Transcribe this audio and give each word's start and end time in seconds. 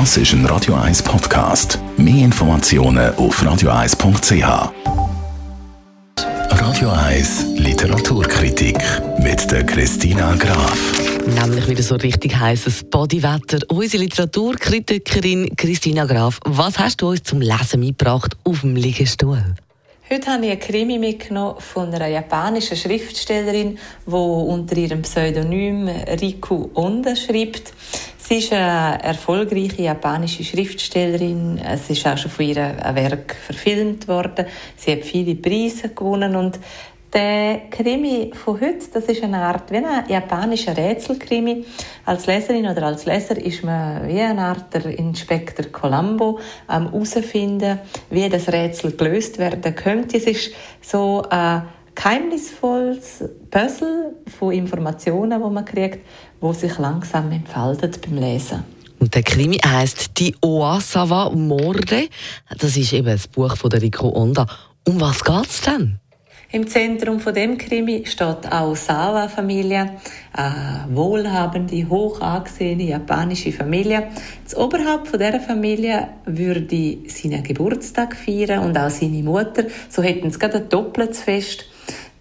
Das 0.00 0.16
ist 0.16 0.32
ein 0.32 0.44
Radio 0.46 0.74
1 0.74 1.04
Podcast. 1.04 1.78
Mehr 1.96 2.24
Informationen 2.24 3.14
auf 3.14 3.40
radio1.ch. 3.40 4.72
Radio 6.50 6.90
1 6.90 7.44
Literaturkritik 7.58 8.76
mit 9.20 9.48
der 9.52 9.64
Christina 9.64 10.34
Graf. 10.34 10.76
Nämlich 11.40 11.68
wieder 11.68 11.84
so 11.84 11.94
richtig 11.94 12.36
heißes 12.36 12.90
Bodywetter. 12.90 13.60
Unsere 13.68 14.02
Literaturkritikerin 14.02 15.54
Christina 15.54 16.06
Graf, 16.06 16.40
was 16.44 16.76
hast 16.76 17.00
du 17.00 17.10
uns 17.10 17.22
zum 17.22 17.40
Lesen 17.40 17.78
mitgebracht 17.78 18.36
auf 18.42 18.62
dem 18.62 18.74
Liegestuhl? 18.74 19.44
Heute 20.10 20.26
habe 20.26 20.44
ich 20.44 20.50
einen 20.50 20.60
Krimi 20.60 20.98
mitgenommen 20.98 21.60
von 21.60 21.94
einer 21.94 22.08
japanischen 22.08 22.76
Schriftstellerin, 22.76 23.78
die 24.06 24.12
unter 24.12 24.76
ihrem 24.76 25.02
Pseudonym 25.02 25.88
Riku 25.88 26.68
Onda 26.74 27.14
schreibt. 27.14 27.72
Sie 28.26 28.38
ist 28.38 28.54
eine 28.54 29.02
erfolgreiche 29.02 29.82
japanische 29.82 30.44
Schriftstellerin. 30.44 31.58
Es 31.58 31.90
ist 31.90 32.06
auch 32.06 32.16
schon 32.16 32.30
von 32.30 32.46
ihr 32.46 32.74
ein 32.82 32.94
Werk 32.94 33.36
verfilmt 33.36 34.08
worden. 34.08 34.46
Sie 34.76 34.92
hat 34.92 35.04
viele 35.04 35.34
Preise 35.34 35.90
gewonnen 35.90 36.34
und 36.34 36.58
der 37.12 37.68
Krimi 37.70 38.32
von 38.32 38.58
heute, 38.62 38.88
das 38.94 39.04
ist 39.04 39.22
eine 39.22 39.42
Art 39.42 39.70
wie 39.70 39.76
ein 39.76 40.08
japanischer 40.08 40.74
Rätselkrimi. 40.74 41.66
Als 42.06 42.26
Leserin 42.26 42.66
oder 42.66 42.84
als 42.84 43.04
Leser 43.04 43.36
ist 43.36 43.62
man 43.62 44.08
wie 44.08 44.20
eine 44.22 44.40
Art 44.40 44.72
der 44.72 44.86
Inspektor 44.98 45.66
Columbo 45.66 46.40
am 46.66 46.90
herausfinden, 46.92 47.78
wie 48.08 48.26
das 48.30 48.48
Rätsel 48.48 48.92
gelöst 48.92 49.38
werden 49.38 49.74
könnte. 49.74 50.16
Es 50.16 50.24
ist 50.24 50.50
so 50.80 51.22
ein 51.28 51.64
geheimnisvolles 51.94 53.24
Puzzle 53.50 54.14
von 54.38 54.52
Informationen, 54.52 55.42
die 55.42 55.50
man 55.50 55.64
kriegt, 55.64 56.00
wo 56.40 56.52
sich 56.52 56.78
langsam 56.78 57.30
entfaltet 57.32 58.00
beim 58.02 58.18
Lesen. 58.18 58.64
Und 58.98 59.14
der 59.14 59.22
Krimi 59.22 59.58
heißt 59.58 60.18
Die 60.18 60.34
Oasawa 60.40 61.30
Morde. 61.30 62.08
Das 62.58 62.76
ist 62.76 62.92
eben 62.92 63.06
das 63.06 63.28
Buch 63.28 63.56
von 63.56 63.70
der 63.70 63.82
Rico 63.82 64.08
Onda. 64.08 64.46
Um 64.86 65.00
was 65.00 65.22
geht 65.22 65.46
es 65.46 65.60
denn? 65.60 65.98
Im 66.52 66.68
Zentrum 66.68 67.18
von 67.18 67.34
dem 67.34 67.58
Krimi 67.58 68.04
steht 68.06 68.52
auch 68.52 68.76
Sawa-Familie, 68.76 69.96
eine 70.32 70.86
wohlhabende, 70.92 71.88
hoch 71.88 72.20
angesehene 72.20 72.84
japanische 72.84 73.50
Familie. 73.50 74.08
Das 74.44 74.56
Oberhaupt 74.56 75.08
von 75.08 75.18
dieser 75.18 75.40
Familie 75.40 76.10
würde 76.26 76.98
seinen 77.08 77.42
Geburtstag 77.42 78.14
feiern 78.14 78.64
und 78.64 78.78
auch 78.78 78.88
seine 78.88 79.24
Mutter. 79.24 79.64
So 79.88 80.00
hätten 80.02 80.30
sie 80.30 80.38
gerade 80.38 80.58
ein 80.58 80.68
doppeltes 80.68 81.22
Fest. 81.22 81.64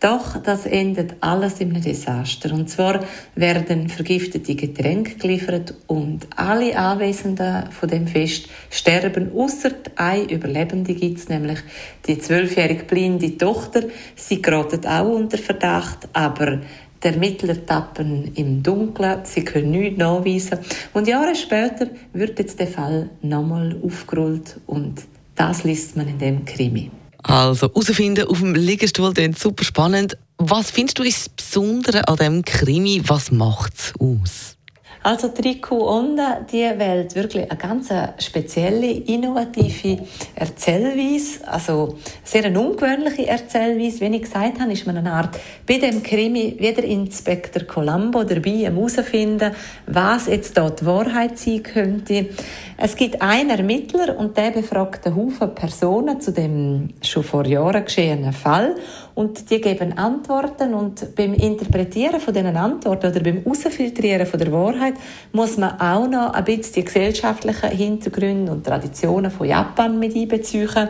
Doch 0.03 0.37
das 0.43 0.65
endet 0.65 1.15
alles 1.21 1.61
in 1.61 1.69
einem 1.69 1.81
Desaster. 1.81 2.53
Und 2.53 2.69
zwar 2.69 2.99
werden 3.35 3.87
vergiftete 3.87 4.53
Getränke 4.53 5.15
geliefert 5.15 5.73
und 5.87 6.27
alle 6.35 6.77
Anwesenden 6.77 7.71
von 7.71 7.87
dem 7.87 8.05
Fest 8.07 8.49
sterben, 8.69 9.31
außer 9.33 9.71
eine 9.95 10.29
Überlebende 10.29 10.93
gibt 10.93 11.19
es, 11.19 11.29
nämlich 11.29 11.59
die 12.05 12.19
zwölfjährige 12.19 12.83
blinde 12.83 13.37
Tochter. 13.37 13.83
Sie 14.17 14.41
gerät 14.41 14.85
auch 14.85 15.07
unter 15.07 15.37
Verdacht, 15.37 16.09
aber 16.11 16.59
die 17.01 17.07
Ermittler 17.07 17.65
tappen 17.65 18.33
im 18.35 18.61
Dunkeln, 18.61 19.21
sie 19.23 19.45
können 19.45 19.71
nichts 19.71 19.97
nachweisen. 19.97 20.59
Und 20.91 21.07
Jahre 21.07 21.33
später 21.33 21.87
wird 22.11 22.39
jetzt 22.39 22.59
der 22.59 22.67
Fall 22.67 23.09
nochmal 23.21 23.73
aufgerollt 23.81 24.59
und 24.67 25.01
das 25.35 25.63
liest 25.63 25.95
man 25.95 26.09
in 26.09 26.19
dem 26.19 26.43
Krimi. 26.43 26.91
Also, 27.23 27.67
herausfinden 27.67 28.27
auf 28.27 28.39
dem 28.39 28.53
Liegestuhl 28.53 29.13
klingt 29.13 29.39
super 29.39 29.63
spannend. 29.63 30.17
Was 30.37 30.71
findest 30.71 30.99
du 30.99 31.03
ist 31.03 31.19
das 31.19 31.29
Besondere 31.29 32.07
an 32.07 32.17
diesem 32.17 32.45
Krimi? 32.45 33.01
Was 33.07 33.31
macht 33.31 33.73
es 33.77 33.93
aus? 33.99 34.57
Also 35.05 35.27
Triku 35.27 35.85
Onda, 35.85 36.39
die 36.49 36.61
wählt 36.61 37.13
wirklich 37.13 37.51
eine 37.51 37.59
ganz 37.59 37.89
spezielle, 38.19 38.89
innovative 38.89 40.01
Erzählweise, 40.33 41.45
also 41.45 41.97
sehr 42.23 42.45
eine 42.45 42.57
ungewöhnliche 42.57 43.27
Erzählweise. 43.27 43.99
Wie 43.99 44.15
ich 44.15 44.21
gesagt 44.21 44.61
habe, 44.61 44.71
ist 44.71 44.87
man 44.87 44.95
eine 44.95 45.11
Art 45.11 45.37
bei 45.67 45.77
dem 45.77 46.01
Krimi 46.01 46.55
wie 46.57 46.71
der 46.71 46.85
Inspektor 46.85 47.63
Columbo 47.63 48.23
dabei, 48.23 48.51
herauszufinden, 48.51 49.51
was 49.87 50.27
jetzt 50.27 50.57
dort 50.57 50.79
die 50.79 50.85
Wahrheit 50.85 51.37
sein 51.37 51.63
könnte. 51.63 52.29
Es 52.77 52.95
gibt 52.95 53.21
einen 53.21 53.49
Ermittler 53.49 54.17
und 54.17 54.37
der 54.37 54.51
befragt 54.51 55.05
einen 55.05 55.17
Haufen 55.17 55.53
Personen 55.53 56.21
zu 56.21 56.31
dem 56.31 56.89
schon 57.01 57.23
vor 57.23 57.45
Jahren 57.45 57.83
geschehenen 57.83 58.31
Fall 58.31 58.75
und 59.15 59.49
die 59.49 59.61
geben 59.61 59.97
Antworten 59.97 60.73
und 60.73 61.15
beim 61.15 61.33
Interpretieren 61.33 62.19
von 62.19 62.33
diesen 62.33 62.57
Antworten 62.57 63.11
oder 63.11 63.19
beim 63.19 63.43
Ausfiltrieren 63.45 64.25
von 64.25 64.39
der 64.39 64.51
Wahrheit 64.51 64.92
muss 65.31 65.57
man 65.57 65.79
auch 65.79 66.07
noch 66.07 66.33
ein 66.33 66.43
bisschen 66.43 66.73
die 66.75 66.85
gesellschaftlichen 66.85 67.69
Hintergründe 67.69 68.51
und 68.51 68.65
Traditionen 68.65 69.31
von 69.31 69.47
Japan 69.47 69.99
mit 69.99 70.15
einbeziehen. 70.15 70.89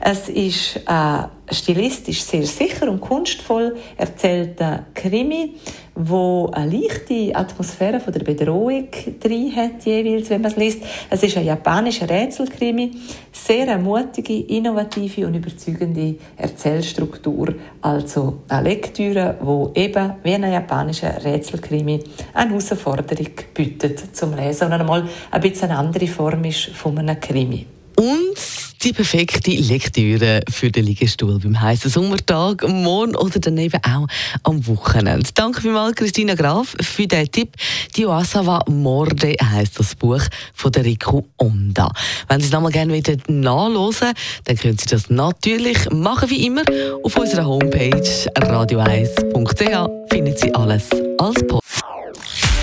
Es 0.00 0.28
ist 0.28 0.76
äh, 0.86 1.22
stilistisch 1.50 2.22
sehr 2.22 2.44
sicher 2.44 2.90
und 2.90 3.00
kunstvoll 3.00 3.76
erzählter 3.96 4.86
Krimi, 4.94 5.54
wo 5.94 6.50
eine 6.52 6.76
leichte 6.76 7.34
Atmosphäre 7.34 8.00
von 8.00 8.12
der 8.12 8.20
Bedrohung 8.20 8.88
drin 9.20 9.54
hat, 9.56 9.84
jeweils, 9.84 10.28
wenn 10.28 10.42
man 10.42 10.50
es 10.50 10.56
liest. 10.56 10.82
Es 11.08 11.22
ist 11.22 11.36
ein 11.36 11.46
japanischer 11.46 12.08
Rätselkrimi, 12.08 12.92
sehr 13.32 13.68
eine 13.68 13.82
mutige, 13.82 14.40
innovative 14.40 15.26
und 15.26 15.34
überzeugende 15.34 16.16
Erzählstruktur. 16.36 17.54
Also 17.80 18.42
eine 18.48 18.68
Lektüre, 18.68 19.36
wo 19.40 19.72
eben 19.74 20.14
wie 20.22 20.34
ein 20.34 20.52
japanischer 20.52 21.24
Rätselkrimi 21.24 22.00
eine 22.34 22.50
Herausforderung 22.50 23.30
bietet 23.54 24.14
zum 24.14 24.36
Lesen 24.36 24.66
und 24.66 24.74
einmal 24.74 25.08
ein 25.30 25.40
bisschen 25.40 25.70
eine 25.70 25.78
andere 25.78 26.06
Form 26.06 26.44
ist 26.44 26.66
von 26.74 26.98
einem 26.98 27.18
Krimi. 27.18 27.66
Und 27.96 28.55
die 28.82 28.92
perfekte 28.92 29.50
Lektüre 29.50 30.42
für 30.50 30.70
den 30.70 30.86
Liegestuhl 30.86 31.38
beim 31.38 31.60
heißen 31.60 31.90
Sommertag, 31.90 32.66
morgen 32.68 33.16
oder 33.16 33.38
daneben 33.38 33.80
auch 33.84 34.06
am 34.42 34.66
Wochenende. 34.66 35.28
Danke 35.34 35.62
vielmals, 35.62 35.96
Christina 35.96 36.34
Graf, 36.34 36.76
für 36.80 37.06
den 37.06 37.30
Tipp. 37.30 37.54
Die 37.96 38.06
Oasawa 38.06 38.64
Morde 38.68 39.34
heisst 39.42 39.78
das 39.78 39.94
Buch 39.94 40.22
von 40.54 40.72
der 40.72 40.84
Riku 40.84 41.22
Onda. 41.36 41.90
Wenn 42.28 42.40
Sie 42.40 42.46
es 42.46 42.52
nochmal 42.52 42.72
gerne 42.72 42.92
wieder 42.92 43.16
nachlesen 43.28 44.12
dann 44.44 44.56
können 44.56 44.78
Sie 44.78 44.86
das 44.86 45.10
natürlich 45.10 45.90
machen 45.90 46.30
wie 46.30 46.46
immer. 46.46 46.62
Auf 47.02 47.16
unserer 47.16 47.46
Homepage 47.46 48.02
radio1.ch 48.36 50.10
finden 50.10 50.36
Sie 50.36 50.54
alles 50.54 50.88
als 51.18 51.46
Post. 51.46 51.62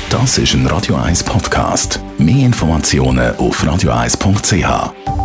Das 0.10 0.38
ist 0.38 0.54
ein 0.54 0.68
Radio 0.68 0.96
1 0.96 1.24
Podcast. 1.24 2.00
Mehr 2.20 2.46
Informationen 2.46 3.36
auf 3.38 3.64
radio1.ch. 3.64 5.23